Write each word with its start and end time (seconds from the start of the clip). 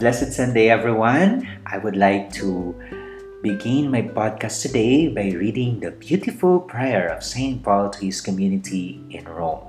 blessed 0.00 0.32
Sunday, 0.32 0.70
everyone. 0.70 1.46
I 1.66 1.76
would 1.76 1.94
like 1.94 2.32
to 2.40 2.72
begin 3.42 3.90
my 3.90 4.00
podcast 4.00 4.62
today 4.62 5.12
by 5.12 5.28
reading 5.36 5.78
the 5.78 5.90
beautiful 5.90 6.58
prayer 6.58 7.12
of 7.12 7.22
St. 7.22 7.62
Paul 7.62 7.90
to 7.90 8.06
his 8.08 8.22
community 8.22 9.04
in 9.10 9.28
Rome. 9.28 9.68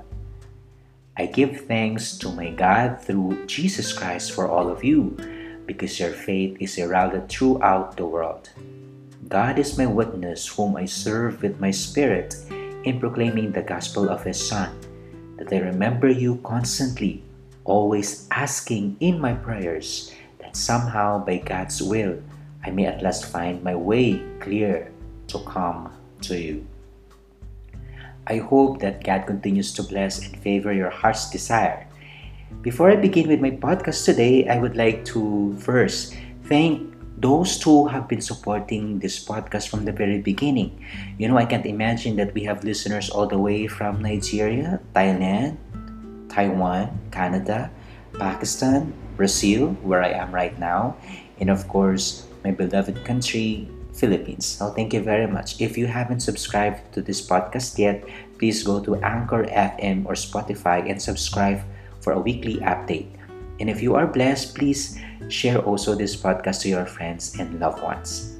I 1.18 1.26
give 1.26 1.68
thanks 1.68 2.16
to 2.16 2.32
my 2.32 2.48
God 2.48 2.96
through 3.04 3.44
Jesus 3.44 3.92
Christ 3.92 4.32
for 4.32 4.48
all 4.48 4.72
of 4.72 4.82
you, 4.82 5.20
because 5.66 6.00
your 6.00 6.16
faith 6.16 6.56
is 6.60 6.76
heralded 6.76 7.28
throughout 7.28 7.98
the 7.98 8.08
world. 8.08 8.48
God 9.28 9.58
is 9.58 9.76
my 9.76 9.84
witness, 9.84 10.48
whom 10.48 10.80
I 10.80 10.86
serve 10.86 11.42
with 11.42 11.60
my 11.60 11.70
spirit 11.70 12.40
in 12.88 12.98
proclaiming 12.98 13.52
the 13.52 13.60
gospel 13.68 14.08
of 14.08 14.24
His 14.24 14.40
Son, 14.40 14.72
that 15.36 15.52
I 15.52 15.60
remember 15.60 16.08
you 16.08 16.40
constantly 16.40 17.22
always 17.64 18.26
asking 18.32 18.96
in 18.98 19.20
my 19.20 19.34
prayers 19.34 20.10
somehow 20.52 21.24
by 21.24 21.38
God's 21.38 21.82
will 21.82 22.22
I 22.64 22.70
may 22.70 22.86
at 22.86 23.02
last 23.02 23.26
find 23.26 23.62
my 23.62 23.74
way 23.74 24.22
clear 24.38 24.90
to 25.28 25.38
come 25.42 25.90
to 26.22 26.38
you. 26.38 26.66
I 28.26 28.38
hope 28.38 28.78
that 28.80 29.02
God 29.02 29.26
continues 29.26 29.74
to 29.74 29.82
bless 29.82 30.22
and 30.22 30.38
favor 30.38 30.72
your 30.72 30.90
heart's 30.90 31.28
desire. 31.30 31.90
Before 32.62 32.90
I 32.90 32.94
begin 32.94 33.26
with 33.26 33.42
my 33.42 33.50
podcast 33.50 34.04
today, 34.06 34.46
I 34.46 34.62
would 34.62 34.76
like 34.76 35.04
to 35.10 35.56
first 35.58 36.14
thank 36.46 36.86
those 37.18 37.60
who 37.62 37.88
have 37.88 38.06
been 38.06 38.22
supporting 38.22 39.00
this 39.00 39.18
podcast 39.18 39.66
from 39.66 39.84
the 39.84 39.92
very 39.92 40.22
beginning. 40.22 40.70
You 41.18 41.26
know, 41.26 41.38
I 41.38 41.46
can't 41.46 41.66
imagine 41.66 42.14
that 42.22 42.34
we 42.34 42.44
have 42.44 42.62
listeners 42.62 43.10
all 43.10 43.26
the 43.26 43.38
way 43.38 43.66
from 43.66 43.98
Nigeria, 43.98 44.78
Thailand, 44.94 45.58
Taiwan, 46.30 46.94
Canada, 47.10 47.70
Pakistan, 48.14 48.94
Brazil, 49.16 49.76
where 49.82 50.02
I 50.02 50.10
am 50.10 50.32
right 50.32 50.56
now, 50.58 50.96
and 51.40 51.50
of 51.50 51.68
course, 51.68 52.26
my 52.44 52.50
beloved 52.50 53.04
country, 53.04 53.68
Philippines. 53.92 54.46
So 54.46 54.70
thank 54.70 54.92
you 54.92 55.02
very 55.02 55.26
much. 55.26 55.60
If 55.60 55.76
you 55.76 55.86
haven't 55.86 56.20
subscribed 56.20 56.92
to 56.94 57.02
this 57.02 57.20
podcast 57.20 57.78
yet, 57.78 58.04
please 58.38 58.62
go 58.62 58.80
to 58.80 58.96
Anchor 59.04 59.44
FM 59.44 60.06
or 60.06 60.14
Spotify 60.14 60.88
and 60.88 61.00
subscribe 61.00 61.60
for 62.00 62.12
a 62.12 62.20
weekly 62.20 62.56
update. 62.64 63.08
And 63.60 63.68
if 63.70 63.82
you 63.82 63.94
are 63.94 64.06
blessed, 64.06 64.56
please 64.56 64.98
share 65.28 65.60
also 65.60 65.94
this 65.94 66.16
podcast 66.16 66.62
to 66.62 66.68
your 66.68 66.86
friends 66.86 67.38
and 67.38 67.60
loved 67.60 67.82
ones. 67.82 68.36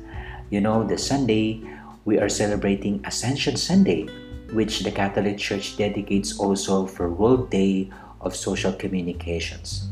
You 0.50 0.60
know, 0.60 0.84
the 0.84 0.98
Sunday, 0.98 1.62
we 2.04 2.18
are 2.18 2.28
celebrating 2.28 3.04
Ascension 3.06 3.56
Sunday, 3.56 4.08
which 4.52 4.80
the 4.80 4.90
Catholic 4.90 5.38
Church 5.38 5.76
dedicates 5.76 6.38
also 6.38 6.86
for 6.86 7.08
World 7.08 7.50
Day 7.50 7.90
of 8.20 8.34
Social 8.34 8.72
Communications. 8.72 9.91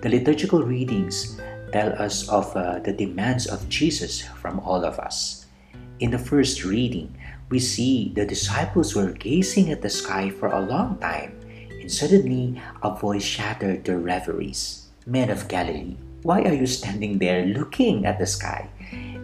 The 0.00 0.08
liturgical 0.08 0.62
readings 0.62 1.40
tell 1.72 1.92
us 2.00 2.28
of 2.28 2.54
uh, 2.56 2.78
the 2.80 2.92
demands 2.92 3.46
of 3.46 3.68
Jesus 3.68 4.22
from 4.22 4.60
all 4.60 4.84
of 4.84 4.98
us. 4.98 5.46
In 6.00 6.10
the 6.10 6.18
first 6.18 6.64
reading, 6.64 7.14
we 7.48 7.58
see 7.58 8.12
the 8.14 8.26
disciples 8.26 8.94
were 8.94 9.12
gazing 9.12 9.70
at 9.70 9.82
the 9.82 9.90
sky 9.90 10.30
for 10.30 10.48
a 10.48 10.64
long 10.64 10.98
time, 10.98 11.38
and 11.80 11.90
suddenly 11.90 12.60
a 12.82 12.94
voice 12.94 13.24
shattered 13.24 13.84
their 13.84 13.98
reveries. 13.98 14.88
Men 15.06 15.30
of 15.30 15.48
Galilee, 15.48 15.96
why 16.22 16.42
are 16.42 16.54
you 16.54 16.66
standing 16.66 17.18
there 17.18 17.44
looking 17.46 18.06
at 18.06 18.18
the 18.18 18.26
sky? 18.26 18.68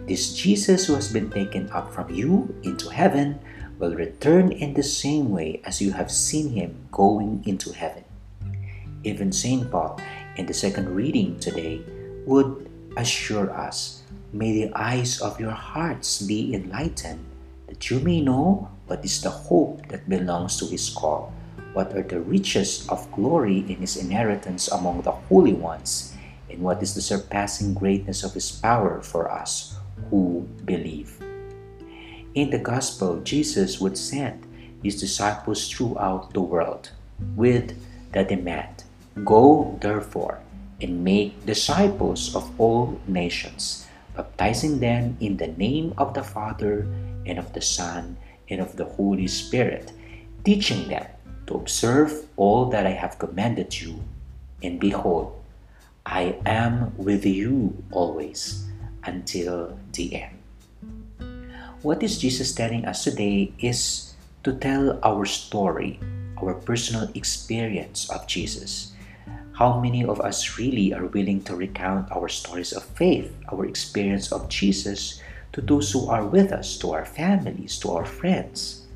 This 0.07 0.33
Jesus 0.33 0.87
who 0.87 0.95
has 0.95 1.13
been 1.13 1.29
taken 1.29 1.69
up 1.69 1.93
from 1.93 2.09
you 2.09 2.53
into 2.63 2.89
heaven 2.89 3.39
will 3.79 3.95
return 3.95 4.51
in 4.51 4.73
the 4.73 4.83
same 4.83 5.31
way 5.31 5.61
as 5.63 5.81
you 5.81 5.93
have 5.93 6.11
seen 6.11 6.49
him 6.49 6.75
going 6.91 7.41
into 7.45 7.71
heaven. 7.71 8.03
Even 9.03 9.31
St. 9.31 9.71
Paul, 9.71 9.99
in 10.39 10.47
the 10.47 10.53
second 10.53 10.95
reading 10.95 11.37
today, 11.39 11.83
would 12.25 12.71
assure 12.95 13.51
us 13.51 13.99
May 14.31 14.53
the 14.53 14.71
eyes 14.77 15.21
of 15.21 15.39
your 15.39 15.57
hearts 15.57 16.21
be 16.21 16.53
enlightened, 16.53 17.25
that 17.65 17.89
you 17.89 17.99
may 17.99 18.21
know 18.21 18.69
what 18.85 19.03
is 19.03 19.21
the 19.21 19.31
hope 19.31 19.87
that 19.89 20.07
belongs 20.07 20.57
to 20.57 20.69
his 20.69 20.87
call, 20.91 21.33
what 21.73 21.97
are 21.97 22.05
the 22.05 22.21
riches 22.21 22.85
of 22.89 23.11
glory 23.11 23.65
in 23.65 23.81
his 23.81 23.97
inheritance 23.97 24.67
among 24.69 25.01
the 25.01 25.17
holy 25.33 25.53
ones, 25.53 26.13
and 26.47 26.61
what 26.61 26.83
is 26.83 26.93
the 26.93 27.01
surpassing 27.01 27.73
greatness 27.73 28.23
of 28.23 28.35
his 28.35 28.51
power 28.51 29.01
for 29.01 29.31
us 29.31 29.73
who 30.11 30.47
believe. 30.63 31.17
In 32.35 32.51
the 32.51 32.61
gospel, 32.61 33.17
Jesus 33.25 33.81
would 33.81 33.97
send 33.97 34.45
his 34.83 35.01
disciples 35.01 35.67
throughout 35.67 36.35
the 36.35 36.41
world 36.41 36.91
with 37.35 37.73
the 38.13 38.23
demand 38.23 38.83
Go, 39.23 39.77
therefore, 39.81 40.39
and 40.81 41.03
make 41.03 41.45
disciples 41.45 42.35
of 42.35 42.49
all 42.59 42.99
nations, 43.07 43.87
baptizing 44.15 44.79
them 44.79 45.17
in 45.19 45.37
the 45.37 45.53
name 45.55 45.93
of 45.97 46.13
the 46.13 46.23
Father, 46.23 46.87
and 47.25 47.39
of 47.39 47.53
the 47.53 47.61
Son, 47.61 48.17
and 48.49 48.61
of 48.61 48.75
the 48.77 48.85
Holy 48.85 49.27
Spirit, 49.27 49.91
teaching 50.43 50.87
them 50.87 51.05
to 51.47 51.55
observe 51.55 52.25
all 52.37 52.69
that 52.69 52.85
I 52.85 52.93
have 52.93 53.19
commanded 53.19 53.81
you. 53.81 53.99
And 54.61 54.79
behold, 54.79 55.35
I 56.05 56.37
am 56.45 56.95
with 56.97 57.25
you 57.25 57.75
always 57.91 58.65
until 59.03 59.77
the 59.93 60.25
end. 60.25 60.35
What 61.81 62.03
is 62.03 62.19
Jesus 62.19 62.53
telling 62.53 62.85
us 62.85 63.03
today 63.03 63.53
is 63.59 64.13
to 64.43 64.53
tell 64.53 64.99
our 65.03 65.25
story, 65.25 65.99
our 66.41 66.53
personal 66.53 67.09
experience 67.15 68.09
of 68.09 68.27
Jesus. 68.27 68.91
How 69.59 69.77
many 69.77 70.05
of 70.05 70.21
us 70.21 70.57
really 70.57 70.93
are 70.93 71.11
willing 71.11 71.43
to 71.43 71.53
recount 71.53 72.09
our 72.15 72.29
stories 72.29 72.71
of 72.71 72.85
faith, 72.95 73.35
our 73.51 73.65
experience 73.65 74.31
of 74.31 74.47
Jesus 74.47 75.19
to 75.51 75.59
those 75.59 75.91
who 75.91 76.07
are 76.07 76.23
with 76.23 76.53
us, 76.53 76.77
to 76.77 76.93
our 76.95 77.03
families, 77.03 77.77
to 77.79 77.91
our 77.91 78.05
friends? 78.05 78.87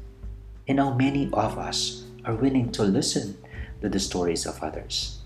And 0.66 0.80
how 0.80 0.94
many 0.94 1.28
of 1.34 1.60
us 1.60 2.06
are 2.24 2.40
willing 2.40 2.72
to 2.80 2.84
listen 2.84 3.36
to 3.82 3.90
the 3.90 4.00
stories 4.00 4.46
of 4.46 4.64
others? 4.64 5.20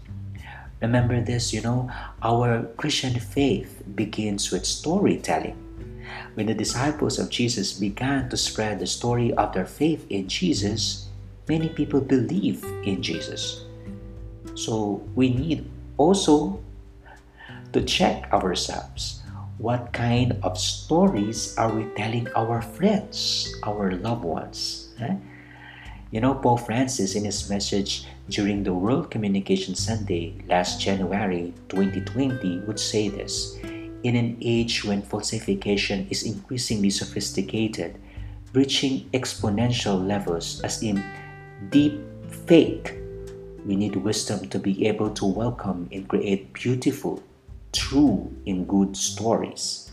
Remember 0.82 1.22
this, 1.22 1.54
you 1.54 1.62
know, 1.62 1.92
our 2.24 2.66
Christian 2.74 3.20
faith 3.20 3.84
begins 3.94 4.50
with 4.50 4.66
storytelling 4.66 5.54
when 6.34 6.48
the 6.48 6.58
disciples 6.58 7.20
of 7.20 7.30
Jesus 7.30 7.74
began 7.74 8.28
to 8.30 8.38
spread 8.38 8.80
the 8.80 8.88
story 8.88 9.34
of 9.34 9.54
their 9.54 9.68
faith 9.68 10.08
in 10.10 10.28
Jesus, 10.28 11.10
many 11.48 11.70
people 11.70 12.02
believe 12.02 12.66
in 12.82 13.04
Jesus. 13.04 13.67
So 14.58 15.06
we 15.14 15.30
need 15.30 15.70
also 16.02 16.58
to 17.74 17.82
check 17.86 18.26
ourselves. 18.34 19.22
What 19.62 19.94
kind 19.94 20.34
of 20.42 20.58
stories 20.58 21.54
are 21.58 21.70
we 21.70 21.86
telling 21.94 22.26
our 22.34 22.62
friends, 22.62 23.54
our 23.62 23.94
loved 23.94 24.26
ones? 24.26 24.90
Eh? 24.98 25.14
You 26.10 26.22
know, 26.22 26.34
Pope 26.34 26.66
Francis, 26.66 27.14
in 27.14 27.26
his 27.26 27.50
message 27.50 28.10
during 28.30 28.64
the 28.64 28.74
World 28.74 29.12
Communication 29.12 29.76
Sunday 29.76 30.34
last 30.50 30.82
January 30.82 31.54
2020, 31.70 32.66
would 32.66 32.80
say 32.80 33.10
this 33.10 33.58
in 34.02 34.16
an 34.16 34.38
age 34.42 34.84
when 34.84 35.02
falsification 35.02 36.08
is 36.10 36.24
increasingly 36.24 36.90
sophisticated, 36.90 38.02
reaching 38.54 39.06
exponential 39.14 40.02
levels 40.02 40.62
as 40.62 40.82
in 40.82 41.04
deep 41.70 42.02
fake, 42.50 42.97
we 43.68 43.76
need 43.76 43.98
wisdom 43.98 44.48
to 44.48 44.58
be 44.58 44.88
able 44.88 45.10
to 45.12 45.26
welcome 45.26 45.90
and 45.92 46.08
create 46.08 46.54
beautiful, 46.54 47.22
true, 47.74 48.34
and 48.48 48.66
good 48.66 48.96
stories. 48.96 49.92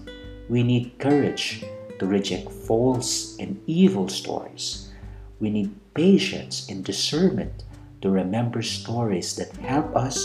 We 0.48 0.62
need 0.62 0.96
courage 1.00 1.64
to 1.98 2.06
reject 2.06 2.52
false 2.52 3.36
and 3.40 3.60
evil 3.66 4.08
stories. 4.08 4.92
We 5.40 5.50
need 5.50 5.74
patience 5.92 6.68
and 6.70 6.84
discernment 6.84 7.64
to 8.02 8.10
remember 8.10 8.62
stories 8.62 9.34
that 9.36 9.56
help 9.56 9.96
us 9.96 10.22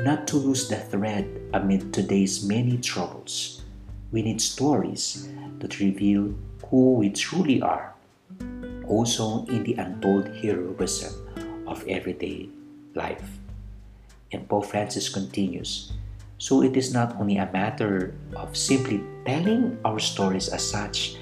not 0.00 0.28
to 0.28 0.36
lose 0.36 0.68
the 0.68 0.76
thread 0.76 1.24
amid 1.54 1.94
today's 1.94 2.44
many 2.44 2.76
troubles. 2.76 3.62
We 4.12 4.20
need 4.20 4.42
stories 4.42 5.26
that 5.60 5.80
reveal 5.80 6.34
who 6.68 6.94
we 6.94 7.08
truly 7.08 7.62
are, 7.62 7.94
also 8.86 9.46
in 9.46 9.64
the 9.64 9.74
untold 9.80 10.28
heroism 10.36 11.14
of 11.66 11.86
everyday 11.88 12.50
life. 12.94 13.38
And 14.32 14.48
Pope 14.48 14.66
Francis 14.66 15.08
continues 15.08 15.92
So 16.38 16.62
it 16.62 16.76
is 16.76 16.94
not 16.94 17.20
only 17.20 17.36
a 17.36 17.50
matter 17.52 18.16
of 18.32 18.56
simply 18.56 19.04
telling 19.26 19.76
our 19.84 19.98
stories 19.98 20.48
as 20.48 20.64
such 20.64 21.16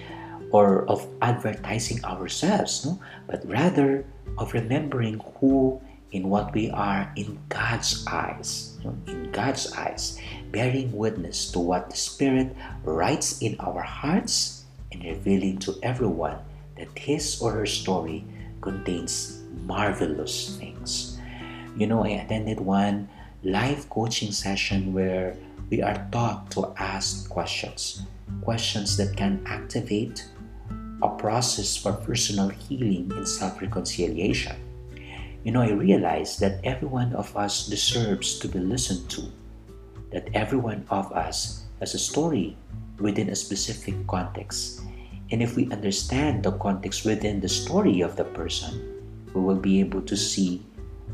or 0.50 0.86
of 0.86 1.04
advertising 1.20 2.04
ourselves, 2.04 2.86
no? 2.86 3.00
but 3.26 3.42
rather 3.44 4.04
of 4.38 4.54
remembering 4.54 5.20
who 5.40 5.80
in 6.12 6.28
what 6.28 6.54
we 6.54 6.70
are 6.70 7.12
in 7.16 7.38
God's 7.48 8.06
eyes. 8.06 8.78
In 9.06 9.30
God's 9.32 9.72
eyes, 9.72 10.18
bearing 10.52 10.92
witness 10.92 11.50
to 11.52 11.58
what 11.58 11.90
the 11.90 11.96
Spirit 11.96 12.54
writes 12.84 13.42
in 13.42 13.56
our 13.60 13.82
hearts 13.82 14.64
and 14.92 15.04
revealing 15.04 15.58
to 15.58 15.76
everyone 15.82 16.38
that 16.78 16.88
his 16.96 17.42
or 17.42 17.52
her 17.52 17.66
story 17.66 18.24
contains 18.60 19.42
marvelous 19.66 20.56
things. 20.56 20.77
You 21.78 21.86
know, 21.86 22.04
I 22.04 22.18
attended 22.18 22.58
one 22.58 23.08
live 23.44 23.88
coaching 23.88 24.32
session 24.32 24.92
where 24.92 25.36
we 25.70 25.80
are 25.80 25.94
taught 26.10 26.50
to 26.58 26.74
ask 26.76 27.30
questions, 27.30 28.02
questions 28.42 28.96
that 28.96 29.16
can 29.16 29.40
activate 29.46 30.26
a 31.02 31.08
process 31.08 31.76
for 31.76 31.92
personal 31.92 32.48
healing 32.48 33.12
and 33.14 33.22
self 33.22 33.62
reconciliation. 33.62 34.56
You 35.44 35.52
know, 35.52 35.62
I 35.62 35.70
realize 35.70 36.36
that 36.42 36.58
every 36.64 36.88
one 36.88 37.14
of 37.14 37.36
us 37.36 37.68
deserves 37.68 38.40
to 38.40 38.48
be 38.48 38.58
listened 38.58 39.08
to, 39.10 39.30
that 40.10 40.26
every 40.34 40.58
one 40.58 40.84
of 40.90 41.12
us 41.12 41.62
has 41.78 41.94
a 41.94 41.98
story 42.02 42.56
within 42.98 43.30
a 43.30 43.36
specific 43.36 43.94
context. 44.08 44.82
And 45.30 45.40
if 45.40 45.54
we 45.54 45.70
understand 45.70 46.42
the 46.42 46.58
context 46.58 47.04
within 47.04 47.38
the 47.38 47.48
story 47.48 48.00
of 48.00 48.16
the 48.16 48.24
person, 48.24 48.98
we 49.32 49.40
will 49.40 49.62
be 49.62 49.78
able 49.78 50.02
to 50.02 50.16
see 50.16 50.66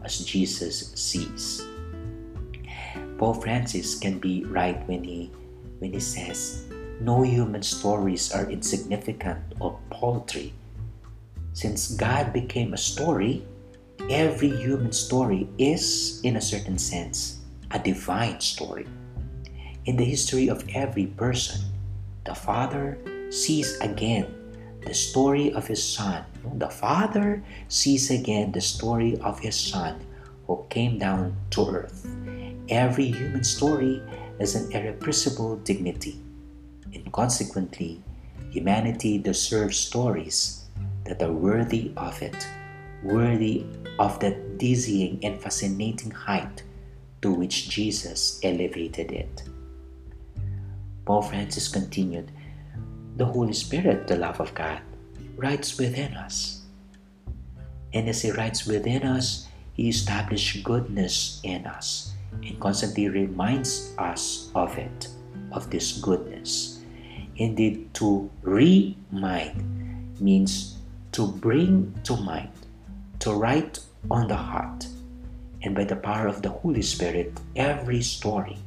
as 0.03 0.25
Jesus 0.25 0.93
sees. 0.95 1.67
Pope 3.19 3.43
Francis 3.43 3.95
can 3.95 4.19
be 4.19 4.45
right 4.45 4.81
when 4.89 5.05
he 5.05 5.31
when 5.79 5.93
he 5.93 6.01
says 6.01 6.65
no 7.01 7.23
human 7.23 7.63
stories 7.63 8.33
are 8.33 8.49
insignificant 8.49 9.43
or 9.59 9.79
paltry. 9.91 10.55
Since 11.53 11.97
God 11.97 12.33
became 12.33 12.73
a 12.73 12.79
story, 12.79 13.47
every 14.09 14.51
human 14.51 14.93
story 14.93 15.49
is, 15.59 16.21
in 16.23 16.37
a 16.37 16.41
certain 16.41 16.79
sense, 16.79 17.41
a 17.71 17.79
divine 17.79 18.41
story. 18.41 18.87
In 19.87 19.97
the 19.97 20.05
history 20.05 20.49
of 20.49 20.65
every 20.75 21.07
person, 21.07 21.61
the 22.25 22.35
Father 22.35 22.99
sees 23.31 23.77
again 23.81 24.31
the 24.87 24.95
story 24.95 25.53
of 25.53 25.67
his 25.67 25.83
Son. 25.83 26.25
The 26.53 26.69
Father 26.69 27.43
sees 27.69 28.11
again 28.11 28.53
the 28.53 28.61
story 28.61 29.19
of 29.21 29.41
his 29.41 29.57
Son 29.57 30.01
who 30.47 30.65
came 30.69 30.99
down 30.99 31.37
to 31.51 31.69
earth. 31.69 32.07
Every 32.69 33.11
human 33.11 33.45
story 33.45 34.03
has 34.39 34.55
an 34.55 34.71
irrepressible 34.73 35.57
dignity, 35.65 36.21
and 36.93 37.11
consequently, 37.13 38.03
humanity 38.51 39.19
deserves 39.19 39.77
stories 39.77 40.65
that 41.05 41.23
are 41.23 41.33
worthy 41.33 41.93
of 41.97 42.21
it, 42.23 42.47
worthy 43.03 43.67
of 43.99 44.19
that 44.21 44.59
dizzying 44.59 45.21
and 45.23 45.41
fascinating 45.41 46.11
height 46.11 46.63
to 47.23 47.33
which 47.33 47.69
Jesus 47.69 48.41
elevated 48.43 49.13
it. 49.13 49.43
Pope 51.05 51.27
Francis 51.27 51.69
continued, 51.69 52.31
The 53.17 53.27
Holy 53.27 53.53
Spirit, 53.53 54.07
the 54.07 54.17
love 54.17 54.41
of 54.41 54.55
God, 54.55 54.81
writes 55.37 55.79
within 55.79 56.15
us. 56.15 56.63
And 57.93 58.09
as 58.09 58.23
He 58.23 58.31
writes 58.31 58.67
within 58.67 59.03
us, 59.03 59.49
He 59.75 59.89
established 59.89 60.63
goodness 60.65 61.41
in 61.43 61.67
us 61.67 62.13
and 62.43 62.59
constantly 62.61 63.09
reminds 63.09 63.95
us 63.99 64.51
of 64.55 64.77
it, 64.79 65.09
of 65.53 65.71
this 65.71 65.99
goodness. 65.99 66.81
Indeed, 67.37 67.93
to 67.95 68.31
remind 68.43 70.21
means 70.21 70.79
to 71.13 71.27
bring 71.27 71.95
to 72.05 72.17
mind, 72.17 72.51
to 73.21 73.33
write 73.33 73.81
on 74.11 74.29
the 74.29 74.37
heart. 74.37 74.87
And 75.63 75.75
by 75.75 75.85
the 75.85 75.97
power 75.97 76.27
of 76.27 76.43
the 76.43 76.51
Holy 76.51 76.83
Spirit, 76.83 77.33
every 77.57 78.03
story, 78.03 78.59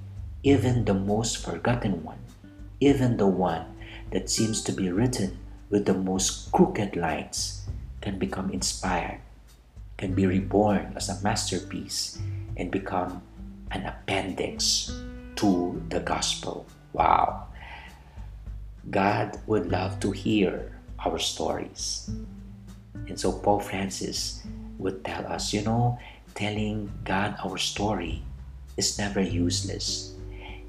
even 0.43 0.83
the 0.83 0.93
most 0.93 1.37
forgotten 1.37 2.03
one, 2.03 2.19
even 2.79 3.17
the 3.17 3.27
one 3.27 3.65
that 4.11 4.29
seems 4.29 4.63
to 4.63 4.71
be 4.71 4.89
written 4.89 5.37
with 5.69 5.85
the 5.85 5.93
most 5.93 6.51
crooked 6.51 6.95
lines, 6.95 7.65
can 8.01 8.17
become 8.17 8.49
inspired, 8.51 9.19
can 9.97 10.13
be 10.13 10.25
reborn 10.25 10.93
as 10.95 11.09
a 11.09 11.21
masterpiece, 11.21 12.19
and 12.55 12.71
become 12.71 13.21
an 13.71 13.85
appendix 13.85 14.91
to 15.35 15.81
the 15.89 15.99
gospel. 15.99 16.65
Wow. 16.93 17.47
God 18.89 19.37
would 19.47 19.69
love 19.69 19.99
to 19.99 20.11
hear 20.11 20.71
our 21.03 21.19
stories. 21.19 22.09
And 23.07 23.19
so 23.19 23.31
Pope 23.31 23.63
Francis 23.63 24.43
would 24.77 25.03
tell 25.03 25.27
us, 25.27 25.53
you 25.53 25.61
know, 25.61 25.99
telling 26.33 26.91
God 27.03 27.35
our 27.43 27.57
story 27.57 28.23
is 28.77 28.97
never 28.97 29.21
useless. 29.21 30.13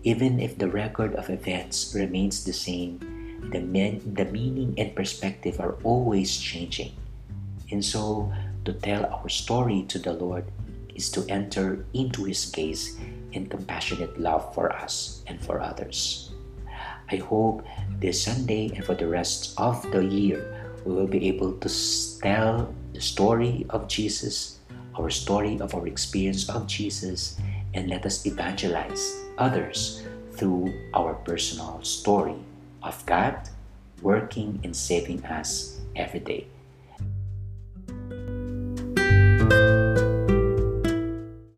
Even 0.02 0.40
if 0.40 0.58
the 0.58 0.68
record 0.68 1.14
of 1.14 1.30
events 1.30 1.94
remains 1.94 2.44
the 2.44 2.52
same, 2.52 3.17
the, 3.50 3.60
men, 3.60 4.00
the 4.14 4.24
meaning 4.26 4.74
and 4.76 4.94
perspective 4.94 5.60
are 5.60 5.76
always 5.84 6.36
changing. 6.36 6.92
And 7.70 7.84
so, 7.84 8.32
to 8.64 8.72
tell 8.72 9.06
our 9.06 9.28
story 9.28 9.84
to 9.88 9.98
the 9.98 10.12
Lord 10.12 10.44
is 10.94 11.10
to 11.12 11.24
enter 11.28 11.84
into 11.94 12.24
His 12.24 12.46
gaze 12.46 12.98
and 13.32 13.50
compassionate 13.50 14.18
love 14.18 14.54
for 14.54 14.72
us 14.72 15.22
and 15.26 15.40
for 15.40 15.60
others. 15.60 16.32
I 17.10 17.16
hope 17.16 17.64
this 18.00 18.22
Sunday 18.22 18.70
and 18.74 18.84
for 18.84 18.94
the 18.94 19.08
rest 19.08 19.54
of 19.56 19.80
the 19.92 20.04
year, 20.04 20.44
we 20.84 20.92
will 20.92 21.06
be 21.06 21.28
able 21.28 21.52
to 21.54 21.68
tell 22.20 22.74
the 22.92 23.00
story 23.00 23.64
of 23.70 23.88
Jesus, 23.88 24.58
our 24.98 25.08
story 25.10 25.58
of 25.60 25.74
our 25.74 25.86
experience 25.86 26.48
of 26.48 26.66
Jesus, 26.66 27.38
and 27.74 27.88
let 27.88 28.04
us 28.04 28.26
evangelize 28.26 29.24
others 29.38 30.02
through 30.32 30.72
our 30.94 31.14
personal 31.24 31.80
story 31.82 32.36
of 32.82 33.04
God 33.06 33.48
working 34.02 34.60
and 34.64 34.74
saving 34.74 35.24
us 35.24 35.80
every 35.96 36.20
day. 36.20 36.46